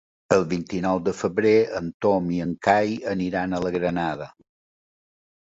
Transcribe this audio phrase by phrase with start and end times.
[0.35, 4.31] El vint-i-nou de febrer en Tom i en Cai aniran a la Granada.